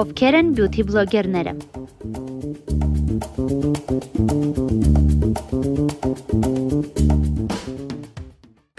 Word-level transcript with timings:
Ովքեր 0.00 0.36
են 0.38 0.52
բյութի 0.56 0.84
բլոգերները։ 0.88 1.52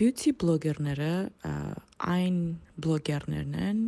Բյութի 0.01 0.33
բլոգերները 0.41 1.11
այն 2.09 2.41
բլոգերներն 2.81 3.53
են, 3.67 3.85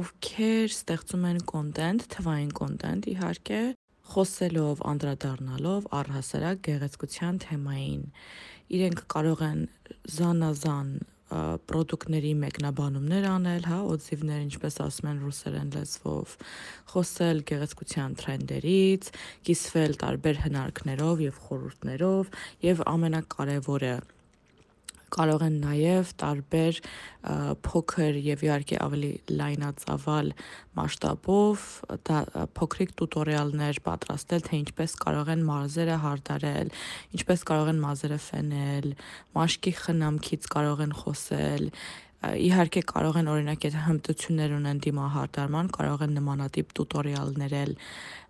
ովքեր 0.00 0.72
ստեղծում 0.72 1.28
են 1.34 1.44
կոնտենտ, 1.52 2.08
թվային 2.16 2.56
կոնտենտ 2.62 3.12
իհարկե, 3.12 3.60
խոսելով, 4.12 4.80
անդրադառնալով 4.88 5.86
առհասարակ 6.00 6.64
գեղեցկության 6.66 7.38
թեմային։ 7.44 8.02
Իրենք 8.72 9.02
կարող 9.12 9.42
են 9.48 9.64
զանազան 10.16 10.92
պրոդուկտների 11.32 12.32
մեկնաբանումներ 12.42 13.26
անել, 13.30 13.66
հա, 13.70 13.78
օձիվներ, 13.94 14.40
ինչպես 14.46 14.74
ասում 14.84 15.08
են 15.12 15.20
ռուսերեն 15.24 15.70
լեզվով, 15.76 16.34
խոսել 16.92 17.40
գեղեցկության 17.50 18.16
տրենդերից, 18.20 19.08
կիսվել 19.48 19.96
տարբեր 20.02 20.42
հնարքներով 20.46 21.22
եւ 21.24 21.38
խորհուրդներով 21.46 22.34
եւ 22.68 22.84
ամենակարևորը 22.92 23.94
կարող 25.12 25.44
են 25.46 25.56
նաև 25.62 26.12
տարբեր 26.22 26.78
փոքր 27.66 28.18
եւ 28.26 28.44
իհարկե 28.46 28.78
ավելի 28.82 29.10
լայնածավալ 29.40 30.30
մասշտաբով 30.78 31.66
փոքրիկ 32.58 32.94
տուտորիալներ 33.00 33.80
պատրաստել, 33.86 34.46
թե 34.48 34.60
ինչպես 34.62 34.96
կարող 35.04 35.32
են 35.36 35.44
մարզերը 35.48 35.98
հարդարել, 36.06 36.72
ինչպես 37.18 37.44
կարող 37.52 37.72
են 37.72 37.82
մազերը 37.82 38.20
ֆենել, 38.26 38.88
մաշկի 39.36 39.74
խնամքից 39.82 40.48
կարող 40.56 40.86
են 40.86 40.96
խոսել, 41.02 41.68
իհարկե 42.22 42.82
կարող 42.86 43.16
են 43.18 43.28
օրինակ 43.32 43.64
եթե 43.66 43.80
հմտություններ 43.82 44.52
ունեն 44.58 44.80
դիմահարդարման, 44.86 45.70
կարող 45.74 46.04
են 46.06 46.12
նմանատիպ 46.18 46.68
տուտորիալներ 46.78 47.54
էլ 47.62 47.72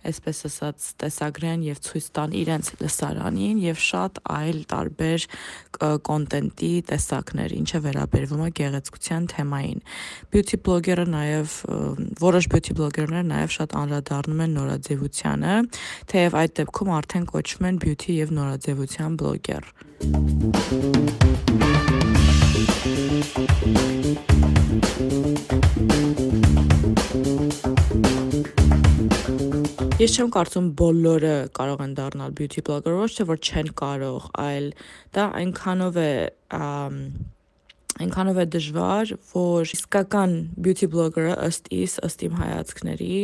այսպես 0.02 0.38
ասած 0.48 0.86
տեսագրեն 1.02 1.60
եւ 1.66 1.78
ցույց 1.86 2.06
տան 2.16 2.30
իրենց 2.40 2.70
լսարանին 2.80 3.60
եւ 3.62 3.76
շատ 3.86 4.18
այլ 4.34 4.58
տարբեր 4.72 5.26
կոնտենտի 6.08 6.72
տեսակներ, 6.90 7.54
ինչը 7.60 7.78
վերաբերվում 7.86 8.42
է 8.42 8.50
գեղեցկության 8.58 9.22
թեմային։ 9.32 9.80
Beauty 10.34 10.56
blogger-ը 10.66 11.06
նաեւ 11.12 11.48
որոշ 12.22 12.44
beauty 12.54 12.72
blogger-ներ 12.80 13.24
նաեւ 13.30 13.50
շատ 13.58 13.70
անդրադառնում 13.82 14.42
են 14.46 14.56
նորաձևությանը, 14.58 15.54
թեև 16.12 16.38
այդ 16.42 16.52
դեպքում 16.62 16.94
արդեն 16.98 17.24
կոչվում 17.32 17.70
են 17.70 17.80
beauty 17.86 18.10
եւ 18.18 18.28
նորաձևության 18.40 19.12
blogger։ 19.22 19.62
Ես 22.62 22.70
չեմ 30.14 30.30
կարծում 30.34 30.68
բոլորը 30.78 31.34
կարող 31.58 31.82
են 31.82 31.92
դառնալ 31.98 32.30
beauty 32.38 32.62
blogger, 32.62 32.94
ոչ 33.00 33.10
թե 33.16 33.26
որ 33.32 33.38
չեն 33.42 33.68
կարող, 33.82 34.30
այլ 34.46 34.68
դա 35.18 35.24
այնքանով 35.42 35.98
է 36.02 36.12
այնքանով 38.06 38.40
է 38.42 38.46
դժվար, 38.54 39.14
որ 39.34 39.74
իսկական 39.78 40.36
beauty 40.54 40.86
blogger-ը 40.94 41.34
ըստ 41.48 41.70
իս, 41.82 41.98
ըստ 42.06 42.26
իմ 42.28 42.38
հայացքների, 42.42 43.18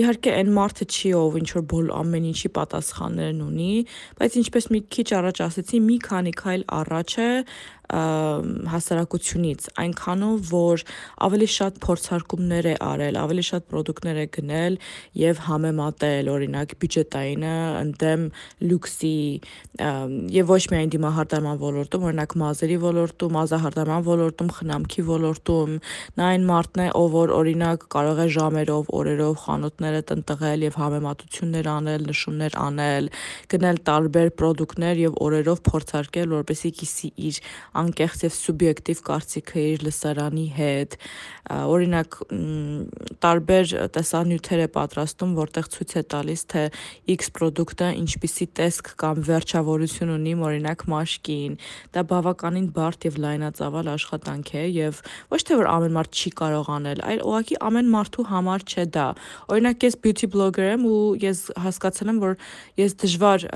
իհարկե 0.00 0.32
այն 0.34 0.50
մարդը 0.54 0.86
չի 0.90 1.10
ով 1.16 1.36
ինչ 1.40 1.48
որ 1.54 1.64
բոլ 1.70 1.90
ամեն 1.94 2.24
ինչի 2.32 2.50
պատասխաններն 2.58 3.40
ունի, 3.44 3.74
բայց 4.18 4.38
ինչպես 4.40 4.66
մի 4.74 4.80
քիչ 4.96 5.06
առաջ 5.20 5.40
ասացի, 5.46 5.80
մի 5.88 5.96
քանի 6.04 6.32
քայլ 6.40 6.64
առաջ 6.80 7.14
է 7.24 7.28
հասարակությունից, 7.84 9.66
այնքանով, 9.84 10.36
որ 10.50 10.84
ավելի 11.26 11.48
շատ 11.54 11.80
փորձարկումներ 11.84 12.68
է 12.70 12.74
արել, 12.84 13.18
ավելի 13.20 13.44
շատ 13.48 13.66
ապրանքներ 13.68 14.20
է 14.22 14.26
գնել 14.36 14.78
եւ 15.20 15.42
համեմատել, 15.48 16.30
օրինակ 16.34 16.74
բյուջետայինը 16.80 17.54
ընդդեմ 17.80 18.24
լյուքսի 18.70 19.18
եւ 20.38 20.52
ոչ 20.54 20.62
միայն 20.74 20.92
դիմահարդարման 20.94 21.60
ոլորտում, 21.64 22.06
օրինակ 22.08 22.36
մազերի 22.44 22.78
ոլորտում, 22.84 23.34
մազահարդարման 23.34 24.06
ոլորտում, 24.08 24.52
խնամքի 24.58 25.04
ոլորտում, 25.10 25.76
նա 26.14 26.28
այն 26.34 26.48
մարդն 26.50 26.84
է, 26.84 26.88
ով 26.94 27.08
որ 27.14 27.34
օրինակ 27.34 27.86
կարող 27.94 28.22
է 28.24 28.28
ժամերով, 28.38 28.90
օրերով 28.94 29.34
խանութները 29.44 30.02
տնտղել 30.14 30.64
եւ 30.64 30.78
համեմատություններ 30.84 31.70
անել, 31.74 32.06
նշումներ 32.14 32.58
անել, 32.64 33.10
գնել 33.54 33.80
տարբեր 33.88 34.32
ապրանքներ 34.34 35.00
եւ 35.04 35.18
օրերով 35.24 35.60
փորձարկել, 35.68 36.34
որպեսզի 36.34 36.70
կիսի 36.80 37.10
իր 37.28 37.40
անկեղծ 37.84 38.24
եւ 38.24 38.34
սուբյեկտիվ 38.38 39.00
կարծիքը 39.08 39.64
իր 39.74 39.84
լսարանի 39.86 40.46
հետ։ 40.58 40.96
Օրինակ 41.54 42.18
տարբեր 43.24 43.72
տեսանյութեր 43.94 44.60
է 44.64 44.68
պատրաստում, 44.74 45.32
որտեղ 45.38 45.66
ցույց 45.74 45.90
է 45.94 46.02
տալիս, 46.14 46.44
թե 46.54 46.62
X 47.14 47.30
product-ը 47.36 47.90
ինչպիսի 48.00 48.46
տեսք 48.58 48.90
կամ 49.02 49.20
վերջավորություն 49.28 50.14
ունի, 50.14 50.34
օրինակ 50.48 50.84
մաշկին։ 50.94 51.58
Դա 51.94 52.04
բավականին 52.14 52.68
բարդ 52.74 53.06
եւ 53.08 53.18
լայնածավալ 53.24 53.90
աշխատանք 53.94 54.52
է 54.54 54.64
եւ 54.74 55.02
ոչ 55.34 55.40
թե 55.44 55.58
որ 55.60 55.70
ամեն 55.74 55.94
մարդ 55.98 56.20
չի 56.24 56.30
կարող 56.40 56.70
անել, 56.74 57.02
այլ 57.04 57.22
ուղղակի 57.28 57.58
ամեն 57.68 57.90
մարդու 57.94 58.26
համար 58.30 58.64
չէ 58.64 58.84
դա։ 58.94 59.06
Օրինակ 59.54 59.86
ես 59.88 59.98
beauty 60.04 60.28
blogger 60.32 60.70
եմ 60.74 60.86
ու 60.88 61.02
ես 61.24 61.40
հասկացել 61.64 62.12
եմ, 62.14 62.20
որ 62.24 62.36
ես 62.80 62.96
դժվար 63.04 63.46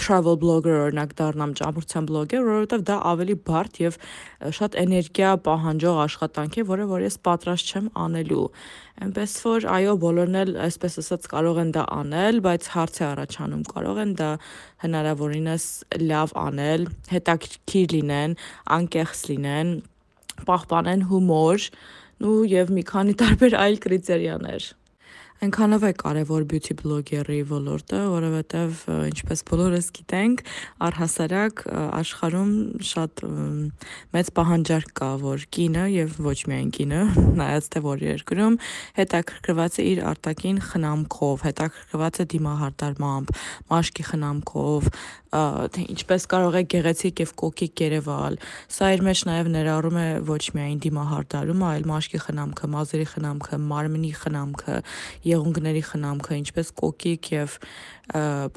travel 0.00 0.40
blogger 0.40 0.76
օրինակ 0.86 1.14
դառնամ, 1.20 1.54
ճամփորդության 1.60 2.08
բլոգեր, 2.10 2.46
որովհետեւ 2.46 2.86
դա 2.86 2.96
ավելի 3.12 3.36
բարդ 3.46 3.55
բարդ 3.56 3.80
եւ 3.82 3.98
շատ 4.60 4.76
էներգիա 4.84 5.32
պահանջող 5.48 6.00
աշխատանք 6.06 6.60
է, 6.60 6.66
որը 6.70 6.86
որ 6.92 7.06
ես 7.06 7.16
պատրաստ 7.26 7.72
չեմ 7.72 7.90
անելու։ 8.06 8.46
Էնպես 9.06 9.32
որ 9.44 9.66
այո, 9.72 9.94
բոլորն 10.06 10.38
էլ 10.40 10.52
այսպես 10.66 10.94
ասած 11.02 11.26
կարող 11.32 11.58
են 11.64 11.72
դա 11.76 11.82
անել, 11.96 12.40
բայց 12.46 12.68
հարց 12.76 12.96
է 12.96 13.04
առաջանում, 13.10 13.66
կարող 13.72 14.00
են 14.06 14.14
դա 14.20 14.30
հնարավորինս 14.86 15.66
լավ 16.06 16.32
անել, 16.46 16.88
հետաքրքիր 17.12 17.94
լինեն, 17.96 18.38
անկեղծ 18.78 19.20
լինեն, 19.32 19.76
պահպանեն 20.48 21.06
հումոր, 21.12 21.68
ու 22.24 22.40
եւ 22.48 22.72
մի 22.72 22.82
քանի 22.88 23.14
տարբեր 23.20 23.60
այլ 23.60 23.80
կրիտերիաներ։ 23.84 24.72
Այնքանով 25.36 25.82
է 25.84 25.90
կարևոր 26.00 26.44
beauty 26.48 26.74
blogger-ի 26.78 27.42
ոլորտը, 27.50 27.98
որովհետև 28.08 28.78
ինչպես 29.10 29.42
բոլորս 29.50 29.88
գիտենք, 29.98 30.42
առհասարակ 30.86 31.60
աշխարհում 31.98 32.54
շատ 32.90 33.22
մեծ 34.16 34.30
պահանջարկ 34.38 34.94
կա, 34.96 35.10
որ 35.20 35.44
կինը 35.52 35.84
եւ 35.92 36.16
ոչ 36.24 36.38
միայն 36.48 36.70
կինը, 36.78 37.02
նայած 37.42 37.68
թե 37.76 37.84
որ 37.84 38.06
երկրում 38.06 38.56
հետաքրքրված 38.96 39.76
է 39.76 39.86
իր 39.92 40.02
արտաքին 40.16 40.62
խնամքով, 40.70 41.46
հետաքրքրված 41.50 42.16
է 42.16 42.28
դիմահարդարմամբ, 42.32 43.36
մաշկի 43.76 44.08
խնամքով, 44.08 44.90
թե 45.76 45.86
ինչպես 45.96 46.26
կարող 46.32 46.58
է 46.60 46.62
գեղեցիկ 46.74 47.22
եւ 47.24 47.32
կոկիկ 47.42 47.82
երևալ։ 47.86 48.38
Սա 48.76 48.92
իր 48.96 49.04
մեջ 49.06 49.24
նաեւ 49.30 49.50
ներառում 49.56 49.98
է 50.02 50.06
ոչ 50.30 50.42
միայն 50.56 50.78
դիմահարդարումը, 50.86 51.66
այլ 51.72 51.88
մաշկի 51.92 52.22
խնամքը, 52.26 52.70
մազերի 52.76 53.08
խնամքը, 53.16 53.60
մարմնի 53.72 54.14
խնամքը, 54.22 54.78
եղունգների 55.32 55.84
խնամքը, 55.90 56.40
ինչպես 56.44 56.72
կոկիկ 56.84 57.34
եւ 57.36 57.60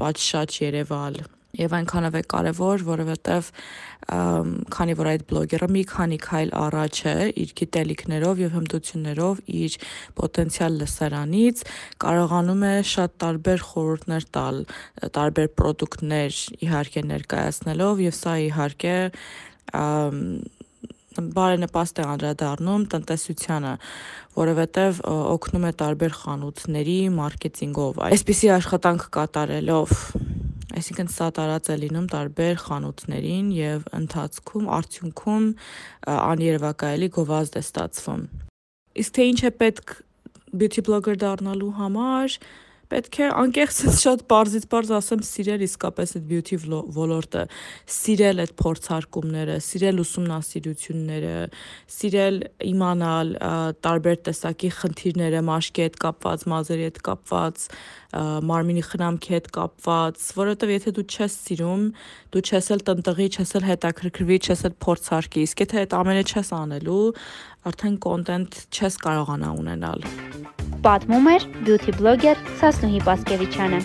պատշաճ 0.04 0.64
երևալ 0.70 1.22
եւ 1.58 1.74
այնքանով 1.80 2.18
է 2.20 2.22
կարեւոր, 2.30 2.84
որովհետեւ 2.90 3.48
քանի 4.74 4.96
որ 5.00 5.10
այդ 5.10 5.24
բլոգերը 5.30 5.68
մի 5.74 5.82
քանի 5.90 6.20
քայլ 6.24 6.52
առաջ 6.60 7.00
է 7.10 7.16
իր 7.44 7.54
գիտելիքներով 7.60 8.42
եւ 8.44 8.54
հմտություններով 8.58 9.42
իր 9.60 9.78
պոտենցիալ 10.20 10.78
լսարանից 10.82 11.64
կարողանում 12.06 12.64
է 12.70 12.76
շատ 12.94 13.18
տարբեր 13.26 13.66
խորհուրդներ 13.70 14.30
տալ, 14.40 14.64
տարբեր 15.20 15.50
ապրանքներ 15.50 16.40
իհարկե 16.70 17.04
ներկայացնելով 17.10 18.02
եւ 18.06 18.16
սա 18.20 18.34
իհարկե 18.50 18.96
բարենպաստ 21.20 22.00
է 22.00 22.04
անդրադառնում 22.14 22.84
տնտեսությանը, 22.94 23.74
որովհետև 24.40 25.02
օգնում 25.10 25.68
է 25.70 25.72
տարբեր 25.84 26.18
խանութների 26.22 27.00
մարքեթինգով։ 27.18 28.04
Այսպիսի 28.10 28.52
աշխատանք 28.56 29.08
կատարելով 29.18 29.96
Այսինքն 30.80 31.10
սա 31.12 31.26
տարած 31.36 31.70
է 31.74 31.76
լինում 31.82 32.06
տարբեր 32.14 32.60
խանութներին 32.64 33.48
եւ 33.52 33.88
ընթացքում 33.98 34.68
արդյունքում 34.78 35.48
աներևակայելի 36.16 37.10
գովազդ 37.18 37.58
է 37.60 37.64
ստացվում։ 37.66 38.22
Իսկ 39.04 39.16
թե 39.18 39.26
ինչ 39.32 39.40
է 39.44 39.52
պետք 39.60 39.96
beauty 40.62 40.84
blogger 40.88 41.20
դառնալու 41.20 41.74
համար, 41.82 42.38
պետք 42.90 43.18
է 43.22 43.28
անկեղծ 43.38 43.80
շատ 44.02 44.24
բարձից 44.32 44.66
բարձ 44.72 44.92
ասեմ 44.98 45.22
սիրել 45.28 45.64
իսկապես 45.68 46.14
այդ 46.18 46.26
beauty 46.30 46.58
ոլորտը, 46.96 47.44
սիրել 47.96 48.42
այդ 48.44 48.54
փորձարկումները, 48.62 49.58
սիրել 49.62 50.02
ուսումնասիրությունները, 50.04 51.36
սիրել 52.00 52.40
իմանալ 52.70 53.34
տարբեր 53.86 54.20
տեսակի 54.30 54.72
խնդիրները 54.80 55.44
մաշկի 55.50 55.86
հետ 55.86 56.00
կապված, 56.06 56.46
մազերի 56.54 56.88
հետ 56.90 57.00
կապված, 57.10 57.66
մարմինի 58.50 58.84
խնամքի 58.90 59.34
հետ 59.38 59.50
կապված, 59.54 60.28
որովհետև 60.40 60.74
եթե 60.74 60.94
դու 60.98 61.08
չես 61.14 61.40
սիրում, 61.46 61.84
դու 62.34 62.46
չես 62.50 62.72
էլ 62.74 62.86
տնտղի, 62.90 63.28
չես 63.38 63.56
էլ 63.60 63.68
հետաքրքրվի, 63.70 64.40
չես 64.50 64.66
էլ 64.70 64.78
փորձարկի, 64.90 65.46
իսկ 65.46 65.66
եթե 65.68 65.84
այդ 65.86 65.98
ամենը 66.00 66.24
չես 66.34 66.54
անելու, 66.64 67.04
արդեն 67.70 68.00
կոնտենտ 68.10 68.64
չես 68.74 69.04
կարողանա 69.06 69.58
ունենալ։ 69.62 70.49
Պատմում 70.86 71.26
էր 71.34 71.46
beauty 71.68 71.92
blogger 72.00 72.38
Սասնուհի 72.62 73.02
Պասկևիչյանը։ 73.10 73.84